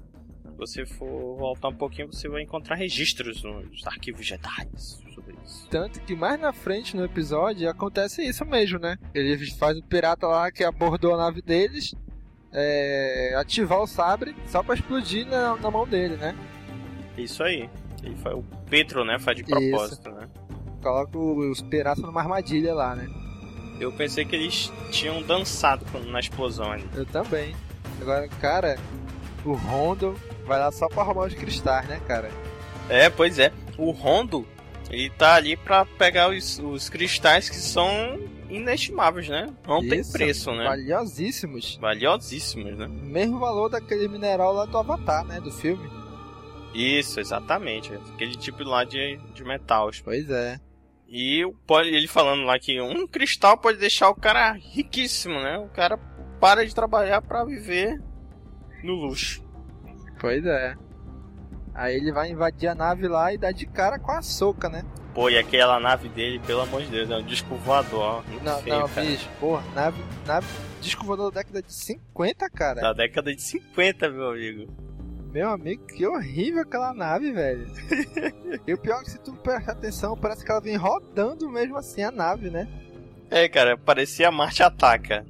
Se 0.65 0.83
você 0.83 0.85
for 0.85 1.37
voltar 1.37 1.69
um 1.69 1.75
pouquinho, 1.75 2.07
você 2.07 2.29
vai 2.29 2.43
encontrar 2.43 2.75
registros 2.75 3.43
nos 3.43 3.85
arquivos 3.87 4.25
Jedi 4.25 4.67
sobre 4.77 5.35
isso. 5.43 5.67
Tanto 5.69 5.99
que 6.01 6.15
mais 6.15 6.39
na 6.39 6.53
frente 6.53 6.95
no 6.95 7.03
episódio 7.03 7.67
acontece 7.67 8.21
isso 8.21 8.45
mesmo, 8.45 8.77
né? 8.77 8.95
Ele 9.13 9.49
faz 9.51 9.77
o 9.77 9.83
pirata 9.83 10.27
lá 10.27 10.51
que 10.51 10.63
abordou 10.63 11.15
a 11.15 11.17
nave 11.17 11.41
deles. 11.41 11.95
é, 12.53 13.33
ativar 13.37 13.79
o 13.79 13.87
sabre 13.87 14.35
só 14.47 14.61
pra 14.61 14.75
explodir 14.75 15.25
na, 15.25 15.55
na 15.55 15.71
mão 15.71 15.87
dele, 15.87 16.15
né? 16.17 16.35
Isso 17.17 17.41
aí. 17.43 17.67
Ele 18.03 18.15
foi 18.17 18.33
o 18.33 18.43
Petro, 18.69 19.03
né? 19.03 19.17
Faz 19.17 19.37
de 19.37 19.43
propósito, 19.43 20.11
né? 20.11 20.27
Coloca 20.81 21.17
os 21.17 21.61
piratas 21.61 22.03
numa 22.03 22.21
armadilha 22.21 22.73
lá, 22.73 22.95
né? 22.95 23.07
Eu 23.79 23.91
pensei 23.91 24.25
que 24.25 24.35
eles 24.35 24.71
tinham 24.91 25.23
dançado 25.23 25.85
na 26.07 26.19
explosão 26.19 26.71
ali. 26.71 26.87
Eu 26.93 27.05
também. 27.05 27.55
Agora, 27.99 28.27
cara, 28.27 28.77
o 29.45 29.53
Rondo 29.53 30.15
vai 30.51 30.59
lá 30.59 30.69
só 30.69 30.89
pra 30.89 31.03
roubar 31.03 31.27
os 31.27 31.33
cristais, 31.33 31.87
né, 31.87 32.01
cara? 32.05 32.29
É, 32.89 33.09
pois 33.09 33.39
é. 33.39 33.53
O 33.77 33.91
Rondo, 33.91 34.45
ele 34.89 35.09
tá 35.11 35.35
ali 35.35 35.55
pra 35.55 35.85
pegar 35.85 36.29
os, 36.29 36.59
os 36.59 36.89
cristais 36.89 37.49
que 37.49 37.55
são 37.55 38.19
inestimáveis, 38.49 39.29
né? 39.29 39.47
Não 39.65 39.79
tem 39.79 40.01
Isso, 40.01 40.11
preço, 40.11 40.51
né? 40.51 40.65
Valiosíssimos. 40.65 41.77
Valiosíssimos, 41.77 42.77
né? 42.77 42.85
Mesmo 42.87 43.39
valor 43.39 43.69
daquele 43.69 44.09
mineral 44.09 44.51
lá 44.51 44.65
do 44.65 44.77
Avatar, 44.77 45.23
né? 45.23 45.39
Do 45.39 45.51
filme. 45.51 45.89
Isso, 46.73 47.21
exatamente. 47.21 47.93
Aquele 48.13 48.35
tipo 48.35 48.61
lá 48.65 48.83
de, 48.83 49.17
de 49.33 49.45
metal. 49.45 49.89
Pois 50.03 50.29
é. 50.29 50.59
E 51.07 51.49
pode, 51.65 51.87
ele 51.89 52.07
falando 52.07 52.43
lá 52.43 52.59
que 52.59 52.79
um 52.81 53.07
cristal 53.07 53.57
pode 53.57 53.77
deixar 53.77 54.09
o 54.09 54.15
cara 54.15 54.51
riquíssimo, 54.51 55.35
né? 55.35 55.57
O 55.59 55.69
cara 55.69 55.97
para 56.41 56.65
de 56.65 56.75
trabalhar 56.75 57.21
pra 57.21 57.45
viver 57.45 58.01
no 58.83 58.95
luxo. 58.95 59.49
Pois 60.21 60.45
é. 60.45 60.75
Aí 61.73 61.95
ele 61.95 62.11
vai 62.11 62.29
invadir 62.29 62.67
a 62.67 62.75
nave 62.75 63.07
lá 63.07 63.33
e 63.33 63.39
dá 63.39 63.51
de 63.51 63.65
cara 63.65 63.97
com 63.97 64.11
a 64.11 64.21
soca, 64.21 64.69
né? 64.69 64.83
Pô, 65.15 65.29
e 65.29 65.37
aquela 65.37 65.79
nave 65.79 66.09
dele, 66.09 66.39
pelo 66.45 66.61
amor 66.61 66.83
de 66.83 66.91
Deus, 66.91 67.09
é 67.09 67.17
um 67.17 67.23
disco 67.23 67.55
voador, 67.55 68.23
Não, 68.43 68.61
feio, 68.61 68.79
não, 68.79 68.87
cara. 68.87 69.07
bicho, 69.07 69.29
porra, 69.39 69.63
nave, 69.73 70.01
nave 70.25 70.47
disco 70.79 71.03
voador 71.03 71.31
da 71.31 71.41
década 71.41 71.63
de 71.63 71.73
50, 71.73 72.49
cara. 72.51 72.81
Da 72.81 72.93
década 72.93 73.33
de 73.33 73.41
50, 73.41 74.09
meu 74.09 74.29
amigo. 74.29 74.71
Meu 75.31 75.49
amigo, 75.49 75.85
que 75.87 76.05
horrível 76.05 76.61
aquela 76.61 76.93
nave, 76.93 77.31
velho. 77.31 77.65
e 78.67 78.73
o 78.73 78.77
pior 78.77 79.01
é 79.01 79.03
que 79.03 79.11
se 79.11 79.19
tu 79.19 79.33
prestar 79.33 79.71
atenção, 79.71 80.15
parece 80.15 80.45
que 80.45 80.51
ela 80.51 80.61
vem 80.61 80.75
rodando 80.75 81.49
mesmo 81.49 81.77
assim 81.77 82.03
a 82.03 82.11
nave, 82.11 82.49
né? 82.49 82.67
É, 83.29 83.49
cara, 83.49 83.75
parecia 83.77 84.29
Marte 84.29 84.61
Ataca 84.61 85.25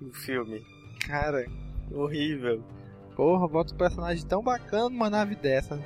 no 0.00 0.12
filme. 0.12 0.60
Cara, 1.06 1.46
Horrível. 1.90 2.62
Porra, 3.16 3.46
bota 3.48 3.74
um 3.74 3.76
personagem 3.76 4.24
tão 4.26 4.42
bacana 4.42 4.88
numa 4.88 5.08
nave 5.10 5.34
dessa. 5.34 5.78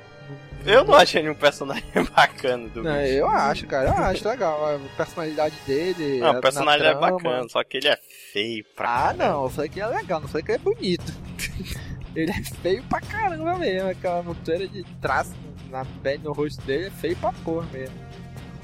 Eu 0.65 0.83
não 0.83 0.93
achei 0.93 1.21
nenhum 1.21 1.33
personagem 1.35 1.83
bacana 2.15 2.67
do 2.69 2.83
Não, 2.83 2.91
bicho. 2.93 3.05
eu 3.13 3.27
acho, 3.29 3.65
cara, 3.65 3.89
eu 3.89 3.93
acho 4.05 4.27
legal. 4.27 4.75
A 4.75 4.79
personalidade 4.97 5.55
dele. 5.65 6.19
Não, 6.19 6.27
a- 6.27 6.31
o 6.37 6.41
personagem 6.41 6.83
na 6.83 6.91
é 6.91 6.95
bacana, 6.95 7.49
só 7.49 7.63
que 7.63 7.77
ele 7.77 7.87
é 7.87 7.97
feio 8.33 8.63
pra 8.75 8.89
Ah, 8.89 9.01
caramba. 9.13 9.27
não, 9.27 9.43
eu 9.43 9.49
falei 9.49 9.69
que 9.69 9.79
ele 9.79 9.93
é 9.93 9.97
legal, 9.97 10.19
não 10.19 10.27
falei 10.27 10.43
que 10.45 10.51
ele 10.51 10.59
é 10.59 10.61
bonito. 10.61 11.13
ele 12.15 12.31
é 12.31 12.43
feio 12.61 12.83
pra 12.83 12.99
caramba 13.01 13.55
mesmo, 13.57 13.89
aquela 13.89 14.21
monteira 14.21 14.67
de 14.67 14.83
traço 15.01 15.33
na 15.71 15.85
pele, 16.03 16.23
no 16.23 16.33
rosto 16.33 16.61
dele, 16.63 16.87
é 16.87 16.91
feio 16.91 17.15
pra 17.17 17.31
porra 17.31 17.65
mesmo. 17.71 17.95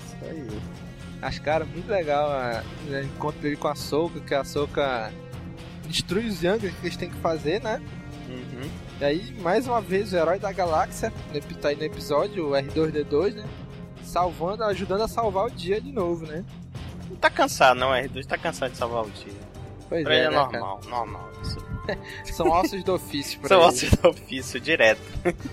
Isso 0.06 0.18
aí. 0.30 0.60
Acho, 1.22 1.42
cara, 1.42 1.64
muito 1.66 1.88
legal 1.90 2.30
a, 2.30 2.62
o 2.90 3.00
encontro 3.00 3.40
dele 3.42 3.56
com 3.56 3.68
a 3.70 3.76
Soca, 3.76 4.20
que 4.20 4.34
a 4.36 4.44
Soca 4.44 5.12
destrui 5.88 6.28
os 6.28 6.44
Youngers 6.44 6.74
que 6.76 6.86
eles 6.86 6.98
têm 6.98 7.10
que 7.10 7.16
fazer, 7.18 7.62
né? 7.64 7.82
E 9.00 9.04
aí, 9.04 9.32
mais 9.42 9.68
uma 9.68 9.82
vez, 9.82 10.14
o 10.14 10.16
herói 10.16 10.40
da 10.40 10.52
galáxia, 10.52 11.12
epi- 11.34 11.56
tá 11.56 11.70
aí 11.70 11.76
no 11.76 11.84
episódio, 11.84 12.48
o 12.48 12.52
R2D2, 12.52 13.36
né? 13.36 13.46
Salvando, 14.04 14.64
ajudando 14.64 15.02
a 15.02 15.08
salvar 15.08 15.46
o 15.48 15.52
dia 15.52 15.82
de 15.82 15.92
novo, 15.92 16.26
né? 16.26 16.46
Não 17.10 17.18
tá 17.18 17.30
cansado, 17.30 17.78
não, 17.78 17.90
R2 17.90 18.26
tá 18.26 18.38
cansado 18.38 18.72
de 18.72 18.78
salvar 18.78 19.04
o 19.06 19.10
dia. 19.10 19.34
Pois 19.90 20.04
Pra 20.04 20.16
ele 20.16 20.26
é 20.26 20.30
né, 20.30 20.36
normal, 20.36 20.82
normal. 20.88 21.32
Isso. 21.42 21.58
cara? 21.58 22.00
São 22.34 22.50
ossos 22.50 22.84
do 22.84 22.94
ofício 22.94 23.40
pra 23.40 23.50
São 23.50 23.60
ossos 23.60 23.92
do 23.92 24.08
ofício 24.08 24.60
direto. 24.60 25.02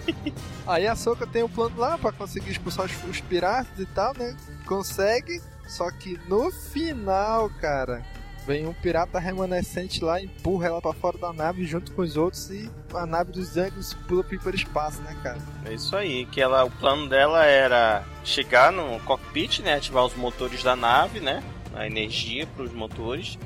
Aí 0.67 0.87
a 0.87 0.95
Soka 0.95 1.27
tem 1.27 1.43
um 1.43 1.49
plano 1.49 1.77
lá 1.77 1.99
pra 1.99 2.13
conseguir 2.13 2.53
expulsar 2.53 2.87
os, 2.87 3.05
os 3.05 3.21
piratas 3.21 3.79
e 3.79 3.87
tal, 3.87 4.15
né? 4.17 4.35
Consegue, 4.67 5.43
só 5.67 5.91
que 5.91 6.19
no 6.29 6.51
final, 6.51 7.51
cara, 7.61 8.03
vem 8.47 8.67
um 8.67 8.73
pirata 8.73 9.19
remanescente 9.19 10.03
lá, 10.03 10.21
empurra 10.21 10.67
ela 10.67 10.81
pra 10.83 10.93
fora 10.93 11.17
da 11.19 11.33
nave 11.33 11.65
junto 11.65 11.93
com 11.93 12.03
os 12.03 12.17
outros 12.17 12.51
e 12.51 12.71
a 12.95 13.07
nave 13.07 13.33
dos 13.33 13.55
Yankees 13.57 13.95
pula 14.07 14.23
pro 14.25 14.35
hiperespaço, 14.35 15.01
né, 15.03 15.17
cara? 15.23 15.39
É 15.65 15.73
isso 15.75 15.95
aí, 15.97 16.27
que 16.27 16.41
ela, 16.41 16.65
o 16.65 16.71
plano 16.71 17.09
dela 17.09 17.45
era 17.45 18.05
chegar 18.25 18.73
no 18.73 18.99
cockpit, 19.01 19.61
né, 19.61 19.75
ativar 19.75 20.05
os 20.05 20.15
motores 20.17 20.63
da 20.63 20.75
nave, 20.77 21.21
né, 21.21 21.43
a 21.75 21.87
energia 21.87 22.47
para 22.47 22.65
os 22.65 22.73
motores 22.73 23.39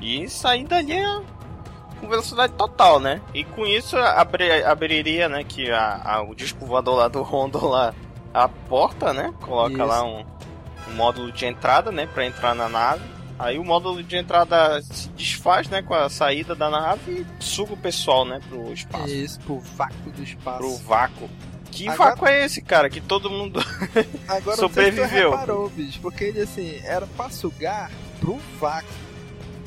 e 0.00 0.28
sair 0.28 0.64
dali 0.64 0.94
com 2.00 2.08
velocidade 2.08 2.52
total, 2.54 2.98
né? 2.98 3.20
E 3.32 3.44
com 3.44 3.64
isso 3.64 3.96
abri- 3.96 4.64
abriria, 4.64 5.28
né, 5.28 5.44
que 5.44 5.70
a, 5.70 6.00
a- 6.04 6.22
o 6.22 6.34
disco 6.34 6.66
voador 6.66 6.96
lá 6.96 7.06
do 7.08 7.22
Rondo 7.22 7.64
lá 7.66 7.94
a 8.34 8.48
porta, 8.48 9.12
né? 9.12 9.32
Coloca 9.40 9.74
Isso. 9.74 9.84
lá 9.84 10.02
um, 10.02 10.24
um 10.88 10.94
módulo 10.94 11.30
de 11.30 11.46
entrada, 11.46 11.92
né, 11.92 12.06
para 12.12 12.26
entrar 12.26 12.54
na 12.56 12.68
nave. 12.68 13.04
Aí 13.38 13.58
o 13.58 13.64
módulo 13.64 14.02
de 14.02 14.16
entrada 14.16 14.80
se 14.82 15.08
desfaz, 15.10 15.68
né, 15.68 15.82
com 15.82 15.94
a 15.94 16.08
saída 16.08 16.54
da 16.54 16.70
nave 16.70 17.26
e 17.40 17.44
suga 17.44 17.72
o 17.74 17.76
pessoal, 17.76 18.24
né, 18.24 18.40
pro 18.48 18.72
espaço, 18.72 19.08
Isso, 19.08 19.40
pro 19.40 19.58
vácuo 19.60 20.10
do 20.12 20.22
espaço. 20.22 20.58
pro 20.58 20.76
vácuo. 20.78 21.30
Que 21.70 21.88
Agora- 21.88 22.10
vácuo 22.10 22.26
é 22.28 22.44
esse, 22.44 22.60
cara? 22.60 22.90
Que 22.90 23.00
todo 23.00 23.30
mundo 23.30 23.58
Agora 24.28 24.56
sobreviveu. 24.56 25.30
tu 25.30 25.34
reparou, 25.36 25.68
bicho, 25.70 25.98
porque 26.00 26.24
ele 26.24 26.40
assim, 26.42 26.80
era 26.84 27.06
pra 27.06 27.30
sugar 27.30 27.90
pro 28.20 28.38
vácuo. 28.60 28.90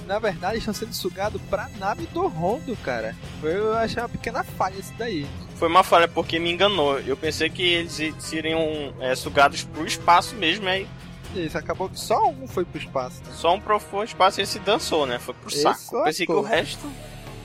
na 0.07 0.19
verdade 0.19 0.59
estão 0.59 0.71
sendo 0.73 0.93
sugados 0.93 1.41
pra 1.49 1.67
nave 1.79 2.05
do 2.13 2.27
Rondo, 2.27 2.77
cara. 2.83 3.15
Eu 3.41 3.73
achei 3.73 4.01
uma 4.01 4.07
pequena 4.07 4.43
falha 4.43 4.75
isso 4.77 4.93
daí. 4.99 5.25
Foi 5.55 5.67
uma 5.67 5.81
falha 5.83 6.07
porque 6.07 6.37
me 6.37 6.51
enganou. 6.51 6.99
Eu 6.99 7.17
pensei 7.17 7.49
que 7.49 7.63
eles 7.63 7.99
seriam 8.19 8.93
é, 8.99 9.15
sugados 9.15 9.63
pro 9.63 9.83
espaço 9.87 10.35
mesmo, 10.35 10.67
aí 10.67 10.87
Acabou 11.55 11.89
que 11.89 11.99
só 11.99 12.29
um 12.29 12.47
foi 12.47 12.65
pro 12.65 12.79
espaço. 12.79 13.21
né? 13.23 13.31
só 13.33 13.53
um 13.53 13.59
pro 13.59 13.79
foi 13.79 13.99
pro 13.99 14.03
espaço 14.03 14.39
e 14.39 14.43
esse 14.43 14.59
dançou, 14.59 15.05
né? 15.05 15.19
Foi 15.19 15.33
pro 15.33 15.49
Esse 15.49 15.61
saco. 15.61 16.03
Pensei 16.03 16.25
que 16.25 16.31
o 16.31 16.41
resto. 16.41 16.91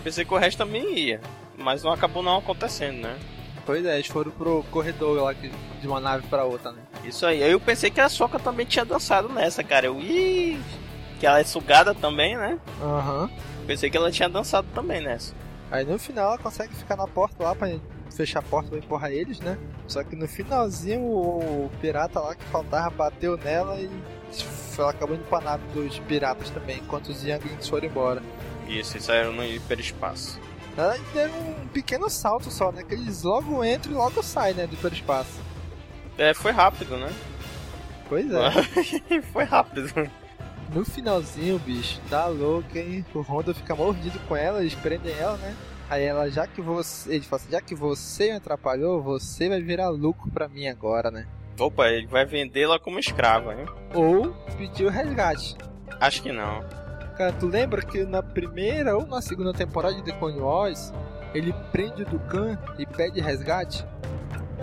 Pensei 0.04 0.24
que 0.24 0.34
o 0.34 0.38
resto 0.38 0.58
também 0.58 0.98
ia. 0.98 1.20
Mas 1.56 1.82
não 1.82 1.92
acabou 1.92 2.22
não 2.22 2.38
acontecendo, 2.38 3.02
né? 3.02 3.18
Pois 3.66 3.84
é, 3.84 3.94
eles 3.94 4.06
foram 4.06 4.30
pro 4.30 4.64
corredor 4.70 5.22
lá 5.22 5.32
de 5.32 5.86
uma 5.86 6.00
nave 6.00 6.26
pra 6.28 6.44
outra, 6.44 6.72
né? 6.72 6.82
Isso 7.04 7.26
aí. 7.26 7.42
Aí 7.42 7.52
eu 7.52 7.60
pensei 7.60 7.90
que 7.90 8.00
a 8.00 8.08
Soca 8.08 8.38
também 8.38 8.66
tinha 8.66 8.84
dançado 8.84 9.28
nessa, 9.28 9.62
cara. 9.62 9.86
Eu, 9.86 10.00
ih, 10.00 10.58
que 11.18 11.26
ela 11.26 11.38
é 11.38 11.44
sugada 11.44 11.94
também, 11.94 12.36
né? 12.36 12.58
Aham. 12.82 13.30
Pensei 13.66 13.90
que 13.90 13.96
ela 13.96 14.10
tinha 14.10 14.28
dançado 14.28 14.66
também 14.74 15.00
nessa. 15.02 15.34
Aí 15.70 15.84
no 15.84 15.98
final 15.98 16.30
ela 16.30 16.38
consegue 16.38 16.74
ficar 16.74 16.96
na 16.96 17.06
porta 17.06 17.44
lá 17.44 17.54
pra 17.54 17.68
fechar 18.10 18.40
a 18.40 18.42
porta 18.42 18.70
pra 18.70 18.78
empurrar 18.78 19.10
eles, 19.10 19.40
né? 19.40 19.58
Só 19.86 20.02
que 20.02 20.16
no 20.16 20.28
finalzinho 20.28 21.02
o, 21.02 21.70
pirata 21.80 22.20
lá 22.20 22.34
que 22.34 22.44
faltava 22.44 22.90
bateu 22.90 23.36
nela 23.36 23.78
e 23.80 23.90
ela 24.78 24.90
acabou 24.90 25.16
indo 25.16 25.24
pra 25.24 25.40
nave 25.40 25.62
dos 25.74 25.98
piratas 26.00 26.50
também, 26.50 26.78
enquanto 26.78 27.08
os 27.08 27.22
Younglings 27.22 27.68
foram 27.68 27.86
embora. 27.86 28.22
Isso, 28.66 28.94
eles 28.94 29.04
saíram 29.04 29.32
no 29.32 29.44
hiperespaço. 29.44 30.40
Ela 30.76 30.96
deu 31.12 31.28
um 31.28 31.68
pequeno 31.68 32.08
salto 32.08 32.50
só, 32.50 32.70
né? 32.70 32.82
Que 32.82 32.94
eles 32.94 33.22
logo 33.22 33.64
entram 33.64 33.92
e 33.92 33.96
logo 33.96 34.22
saem, 34.22 34.54
né? 34.54 34.66
Do 34.66 34.74
hiperespaço. 34.74 35.40
É, 36.16 36.32
foi 36.32 36.52
rápido, 36.52 36.96
né? 36.96 37.12
Pois 38.08 38.26
é. 38.30 39.20
foi 39.32 39.44
rápido. 39.44 40.10
No 40.72 40.84
finalzinho, 40.84 41.58
bicho, 41.58 42.00
tá 42.08 42.26
louco, 42.26 42.78
hein? 42.78 43.04
O 43.12 43.20
Honda 43.20 43.52
fica 43.52 43.74
mordido 43.74 44.18
com 44.20 44.36
ela, 44.36 44.60
eles 44.60 44.74
prendem 44.74 45.12
ela, 45.18 45.36
né? 45.38 45.54
Aí 45.90 46.04
ela, 46.04 46.30
já 46.30 46.46
que 46.46 46.62
você. 46.62 47.16
Ele 47.16 47.24
fala 47.24 47.42
assim, 47.42 47.50
já 47.50 47.60
que 47.60 47.74
você 47.74 48.30
me 48.30 48.36
atrapalhou, 48.36 49.02
você 49.02 49.48
vai 49.48 49.60
virar 49.60 49.88
lucro 49.88 50.30
pra 50.30 50.48
mim 50.48 50.68
agora, 50.68 51.10
né? 51.10 51.26
Opa, 51.58 51.88
ele 51.88 52.06
vai 52.06 52.24
vendê-la 52.24 52.78
como 52.78 53.00
escrava, 53.00 53.54
hein? 53.54 53.66
Ou 53.92 54.32
pedir 54.56 54.86
o 54.86 54.88
resgate. 54.88 55.56
Acho 56.00 56.22
que 56.22 56.30
não. 56.30 56.60
Cara, 57.16 57.32
tu 57.32 57.48
lembra 57.48 57.82
que 57.82 58.04
na 58.04 58.22
primeira 58.22 58.96
ou 58.96 59.04
na 59.04 59.20
segunda 59.20 59.52
temporada 59.52 59.94
de 59.94 60.04
The 60.04 60.12
Clone 60.12 60.40
Wars, 60.40 60.92
ele 61.34 61.52
prende 61.72 62.02
o 62.02 62.06
Dukan 62.06 62.56
e 62.78 62.86
pede 62.86 63.20
resgate? 63.20 63.84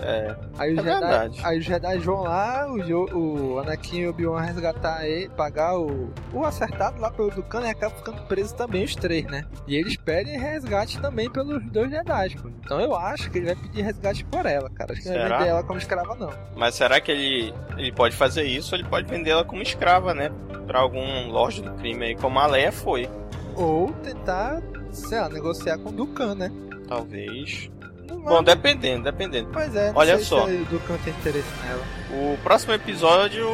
É, 0.02 0.36
Aí 0.58 0.72
os 0.74 0.78
É 0.78 0.82
Jedi, 0.82 1.00
verdade. 1.00 1.40
aí 1.44 1.58
os 1.58 1.64
Jedi 1.64 1.98
vão 1.98 2.22
lá, 2.22 2.66
o, 2.68 3.18
o 3.54 3.58
Anakin 3.58 3.98
e 3.98 4.06
o 4.06 4.10
Obi-Wan 4.10 4.40
resgatar 4.40 5.06
ele, 5.06 5.28
pagar 5.30 5.78
o, 5.78 6.10
o 6.32 6.44
acertado 6.44 7.00
lá 7.00 7.10
pelo 7.10 7.30
Dukan 7.30 7.62
e 7.66 7.70
acabam 7.70 7.96
ficando 7.98 8.22
presos 8.26 8.52
também 8.52 8.84
os 8.84 8.94
três, 8.94 9.24
né? 9.26 9.44
E 9.66 9.76
eles 9.76 9.96
pedem 9.96 10.38
resgate 10.38 11.00
também 11.00 11.30
pelos 11.30 11.62
dois 11.70 11.90
Jedi, 11.90 12.36
pô. 12.40 12.48
Então 12.64 12.80
eu 12.80 12.94
acho 12.94 13.30
que 13.30 13.38
ele 13.38 13.46
vai 13.46 13.56
pedir 13.56 13.82
resgate 13.82 14.24
por 14.24 14.46
ela, 14.46 14.70
cara. 14.70 14.92
Acho 14.92 15.02
que 15.02 15.08
não 15.08 15.14
vai 15.14 15.22
Será? 15.24 15.38
vender 15.38 15.50
ela 15.50 15.62
como 15.64 15.78
escrava, 15.78 16.14
não. 16.14 16.30
mas 16.56 16.74
será 16.74 17.00
que 17.00 17.10
ele, 17.10 17.54
ele 17.76 17.92
pode 17.92 18.14
fazer 18.16 18.44
isso? 18.44 18.74
Ou 18.74 18.80
ele 18.80 18.88
pode 18.88 19.06
vendê-la 19.08 19.44
como 19.44 19.62
escrava, 19.62 20.14
né? 20.14 20.30
Pra 20.66 20.80
algum 20.80 21.28
loja 21.30 21.62
do 21.62 21.72
crime 21.74 22.04
aí, 22.04 22.14
como 22.16 22.38
a 22.38 22.46
Leia 22.46 22.70
foi. 22.72 23.08
Ou 23.56 23.92
tentar, 23.94 24.62
sei 24.92 25.18
lá, 25.18 25.28
negociar 25.28 25.78
com 25.78 25.88
o 25.88 25.92
Dukan, 25.92 26.34
né? 26.34 26.52
Talvez. 26.86 27.70
Não 28.08 28.20
Bom, 28.20 28.42
dependendo, 28.42 29.04
dependendo. 29.04 29.50
Pois 29.52 29.74
é, 29.74 29.92
olha 29.94 30.18
só. 30.18 30.46
se 30.46 30.52
o 30.52 30.64
Dukan 30.66 30.96
tem 31.04 31.12
interesse 31.12 31.48
nela. 31.64 31.84
O 32.10 32.38
próximo 32.42 32.72
episódio 32.72 33.48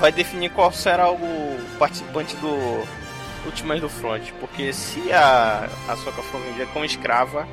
vai 0.00 0.12
definir 0.12 0.50
qual 0.50 0.72
será 0.72 1.10
o 1.10 1.58
participante 1.78 2.36
do 2.36 2.84
Ultimas 3.46 3.80
do 3.80 3.88
Front. 3.88 4.30
Porque 4.40 4.72
se 4.72 5.12
a, 5.12 5.68
a 5.88 5.96
Soca 5.96 6.22
for 6.22 6.40
vendida 6.40 6.66
como 6.66 6.84
escrava, 6.84 7.46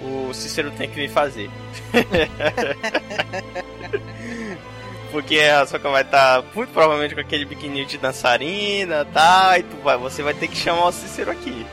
o 0.00 0.32
Cícero 0.32 0.70
tem 0.70 0.88
que 0.88 0.98
me 0.98 1.08
fazer. 1.08 1.50
Porque 5.10 5.40
a 5.40 5.66
Soca 5.66 5.88
vai 5.88 6.02
estar 6.02 6.44
muito 6.54 6.72
provavelmente 6.72 7.14
com 7.14 7.20
aquele 7.20 7.44
biquininho 7.44 7.86
de 7.86 7.98
dançarina, 7.98 9.04
tá? 9.06 9.58
E 9.58 9.62
tu 9.62 9.76
vai, 9.78 9.96
você 9.96 10.22
vai 10.22 10.34
ter 10.34 10.48
que 10.48 10.56
chamar 10.56 10.86
o 10.86 10.92
Cícero 10.92 11.30
aqui. 11.30 11.66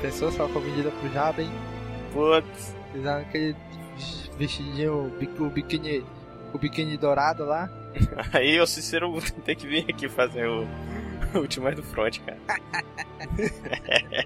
Pensou 0.00 0.30
se 0.30 0.38
ela 0.38 0.48
for 0.48 0.62
vendida 0.62 0.90
pro 0.90 1.42
hein? 1.42 1.50
Putz. 2.12 2.74
Fizeram 2.94 3.20
aquele 3.22 3.56
vestidinho, 4.38 5.12
o 5.38 5.50
biquíni, 5.50 6.04
o 6.52 6.58
biquíni 6.58 6.96
dourado 6.96 7.44
lá. 7.44 7.68
Aí 8.32 8.58
o 8.60 8.66
Cícero 8.66 9.12
tem 9.44 9.56
que 9.56 9.66
vir 9.66 9.84
aqui 9.90 10.08
fazer 10.08 10.46
o, 10.48 10.64
o 11.34 11.38
Ultimas 11.38 11.74
do 11.74 11.82
Front, 11.82 12.20
cara. 12.20 12.38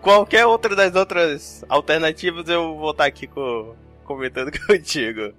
Qualquer 0.00 0.46
outra 0.46 0.74
das 0.76 0.94
outras 0.94 1.64
alternativas 1.68 2.48
eu 2.48 2.76
vou 2.76 2.92
estar 2.92 3.06
aqui 3.06 3.26
co- 3.26 3.74
comentando 4.04 4.50
contigo. 4.66 5.32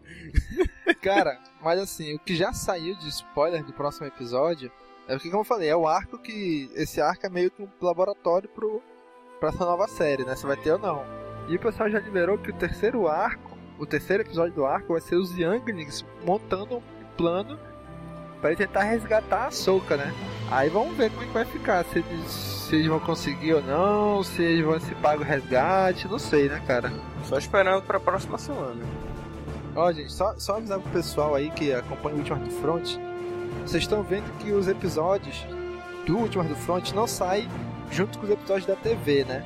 Cara, 1.01 1.39
mas 1.61 1.79
assim, 1.79 2.15
o 2.15 2.19
que 2.19 2.35
já 2.35 2.51
saiu 2.51 2.95
de 2.97 3.07
spoiler 3.09 3.63
do 3.63 3.71
próximo 3.73 4.07
episódio 4.07 4.71
é 5.07 5.15
o 5.15 5.19
que, 5.19 5.29
como 5.29 5.41
eu 5.41 5.45
falei, 5.45 5.69
é 5.69 5.75
o 5.75 5.87
arco 5.87 6.17
que. 6.19 6.69
Esse 6.75 6.99
arco 7.01 7.25
é 7.25 7.29
meio 7.29 7.49
que 7.49 7.63
um 7.63 7.69
laboratório 7.81 8.49
pro, 8.49 8.81
pra 9.39 9.49
essa 9.49 9.65
nova 9.65 9.87
série, 9.87 10.23
né? 10.25 10.35
Se 10.35 10.45
vai 10.45 10.57
ter 10.57 10.71
ou 10.73 10.79
não. 10.79 11.03
E 11.49 11.55
o 11.55 11.59
pessoal 11.59 11.89
já 11.89 11.99
liberou 11.99 12.37
que 12.37 12.51
o 12.51 12.53
terceiro 12.53 13.07
arco, 13.07 13.57
o 13.77 13.85
terceiro 13.85 14.23
episódio 14.23 14.53
do 14.53 14.65
arco 14.65 14.93
vai 14.93 15.01
ser 15.01 15.15
os 15.15 15.37
Younglings 15.37 16.05
montando 16.23 16.77
um 16.77 16.81
plano 17.17 17.59
ele 18.47 18.55
tentar 18.55 18.83
resgatar 18.83 19.47
a 19.47 19.51
Soca, 19.51 19.97
né? 19.97 20.13
Aí 20.49 20.69
vamos 20.69 20.95
ver 20.95 21.09
como 21.09 21.23
é 21.23 21.27
que 21.27 21.33
vai 21.33 21.45
ficar, 21.45 21.83
se 21.83 21.99
eles, 21.99 22.31
se 22.31 22.75
eles 22.75 22.87
vão 22.87 22.99
conseguir 22.99 23.55
ou 23.55 23.61
não, 23.61 24.23
se 24.23 24.41
eles 24.41 24.65
vão 24.65 24.79
se 24.79 24.95
pagar 24.95 25.21
o 25.21 25.23
resgate, 25.23 26.07
não 26.07 26.19
sei, 26.19 26.47
né, 26.47 26.61
cara? 26.65 26.91
Só 27.25 27.37
esperando 27.37 27.83
pra 27.83 27.99
próxima 27.99 28.37
semana. 28.37 28.81
Ó, 29.75 29.91
gente, 29.91 30.11
só, 30.11 30.33
só 30.37 30.57
avisar 30.57 30.79
pro 30.79 30.91
pessoal 30.91 31.35
aí 31.35 31.49
que 31.51 31.73
acompanha 31.73 32.15
o 32.15 32.19
Ultimas 32.19 32.47
do 32.47 32.51
Front. 32.61 32.97
Vocês 33.65 33.83
estão 33.83 34.01
vendo 34.03 34.31
que 34.39 34.51
os 34.51 34.67
episódios 34.67 35.45
do 36.05 36.17
Ultimas 36.17 36.47
do 36.47 36.55
Front 36.55 36.91
não 36.93 37.05
saem 37.05 37.47
junto 37.91 38.17
com 38.17 38.25
os 38.25 38.31
episódios 38.31 38.65
da 38.65 38.75
TV, 38.75 39.25
né? 39.25 39.45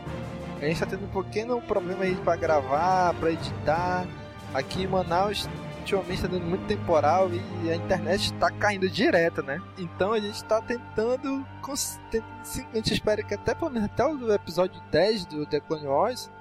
A 0.64 0.68
gente 0.68 0.80
tá 0.80 0.86
tendo 0.86 1.06
um 1.06 1.24
pequeno 1.24 1.62
problema 1.62 2.04
aí 2.04 2.16
pra 2.16 2.36
gravar, 2.36 3.14
pra 3.16 3.32
editar. 3.32 4.08
Aqui 4.54 4.84
em 4.84 4.88
Manaus, 4.88 5.50
ultimamente 5.80 6.22
tá 6.22 6.28
dando 6.28 6.46
muito 6.46 6.66
temporal 6.66 7.30
e 7.64 7.72
a 7.72 7.76
internet 7.76 8.32
tá 8.34 8.50
caindo 8.52 8.90
direto, 8.90 9.44
né? 9.44 9.62
Então 9.78 10.14
a 10.14 10.20
gente 10.20 10.44
tá 10.46 10.62
tentando. 10.62 11.46
A 12.72 12.76
gente 12.76 12.94
espera 12.94 13.24
que 13.24 13.34
até 13.34 13.54
pelo 13.54 13.72
menos 13.72 13.90
até 13.90 14.06
o 14.06 14.32
episódio 14.32 14.82
10 14.92 15.26
do 15.26 15.46
The 15.46 15.60
Clone 15.60 15.88
Wars 15.88 16.32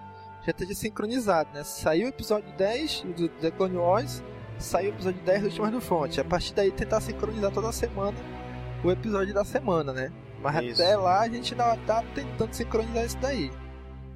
já 0.44 0.50
esteja 0.50 0.74
sincronizado, 0.74 1.50
né? 1.54 1.64
Saiu 1.64 2.06
o 2.06 2.08
episódio 2.08 2.52
10 2.56 3.02
do 3.16 3.28
The 3.28 3.50
Clone 3.50 3.76
Wars, 3.76 4.22
saiu 4.58 4.90
o 4.90 4.94
episódio 4.94 5.20
10 5.22 5.40
do 5.40 5.46
Ultimas 5.48 5.70
do 5.72 5.80
Front. 5.80 6.18
A 6.18 6.24
partir 6.24 6.54
daí 6.54 6.70
tentar 6.70 7.00
sincronizar 7.00 7.50
toda 7.50 7.72
semana 7.72 8.16
o 8.84 8.90
episódio 8.90 9.32
da 9.32 9.44
semana, 9.44 9.92
né? 9.92 10.12
Mas 10.40 10.64
Isso. 10.64 10.82
até 10.82 10.96
lá 10.96 11.20
a 11.20 11.28
gente 11.28 11.54
ainda 11.54 11.76
tá 11.86 12.02
tentando 12.14 12.52
sincronizar 12.52 13.04
isso 13.04 13.18
daí. 13.18 13.50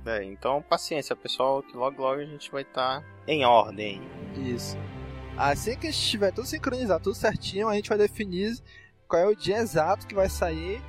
É, 0.06 0.22
então 0.22 0.62
paciência, 0.62 1.16
pessoal, 1.16 1.62
que 1.62 1.76
logo 1.76 2.00
logo 2.00 2.20
a 2.20 2.24
gente 2.24 2.50
vai 2.50 2.62
estar 2.62 3.04
em 3.26 3.44
ordem. 3.44 4.00
Isso. 4.36 4.76
Assim 5.36 5.76
que 5.76 5.88
a 5.88 5.90
gente 5.90 6.08
tiver 6.08 6.32
tudo 6.32 6.46
sincronizado, 6.46 7.04
tudo 7.04 7.16
certinho, 7.16 7.68
a 7.68 7.74
gente 7.74 7.88
vai 7.88 7.98
definir 7.98 8.56
qual 9.08 9.20
é 9.20 9.26
o 9.26 9.34
dia 9.34 9.58
exato 9.58 10.06
que 10.06 10.14
vai 10.14 10.28
sair 10.28 10.80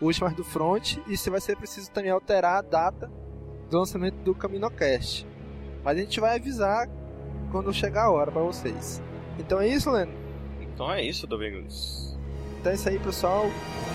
o 0.00 0.06
Ultimas 0.06 0.34
do 0.34 0.42
Front 0.42 0.96
e 1.06 1.16
se 1.16 1.30
vai 1.30 1.40
ser 1.40 1.56
preciso 1.56 1.90
também 1.90 2.10
alterar 2.10 2.58
a 2.58 2.62
data 2.62 3.10
do 3.70 3.78
lançamento 3.78 4.16
do 4.16 4.34
CaminoCast. 4.34 5.26
Mas 5.84 5.98
a 5.98 6.00
gente 6.00 6.18
vai 6.18 6.36
avisar 6.36 6.88
quando 7.52 7.72
chegar 7.72 8.04
a 8.04 8.10
hora 8.10 8.32
pra 8.32 8.42
vocês. 8.42 9.02
Então 9.38 9.60
é 9.60 9.68
isso, 9.68 9.90
Leno. 9.90 10.12
Então 10.60 10.92
é 10.92 11.02
isso, 11.02 11.26
Domingos. 11.26 12.13
Então 12.64 12.72
é 12.72 12.76
isso 12.76 12.88
aí, 12.88 12.98
pessoal. 12.98 13.50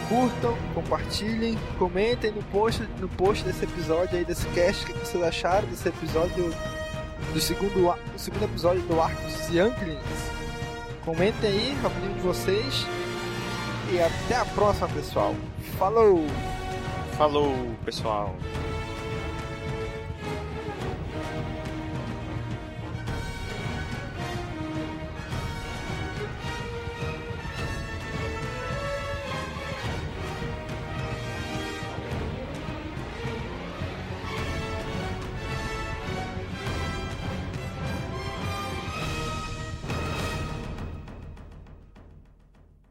Curtam, 0.08 0.56
compartilhem, 0.76 1.58
comentem 1.80 2.32
no 2.32 2.44
post, 2.44 2.84
no 3.00 3.10
post 3.10 3.44
desse 3.44 3.64
episódio 3.64 4.16
aí, 4.16 4.24
desse 4.24 4.46
cast, 4.50 4.84
o 4.84 4.88
que 4.94 4.94
vocês 4.94 5.24
acharam 5.24 5.68
desse 5.68 5.90
episódio, 5.90 6.54
do 7.34 7.42
segundo, 7.42 7.74
do 7.74 8.20
segundo 8.20 8.44
episódio 8.44 8.84
do 8.84 9.02
Arco 9.02 9.20
dos 9.24 9.50
Younglings. 9.50 10.32
Comentem 11.04 11.50
aí, 11.50 11.78
opinião 11.84 12.14
de 12.14 12.20
vocês. 12.20 12.86
E 13.92 14.00
até 14.00 14.36
a 14.36 14.46
próxima, 14.46 14.88
pessoal. 14.90 15.34
Falou! 15.80 16.28
Falou, 17.18 17.56
pessoal. 17.84 18.36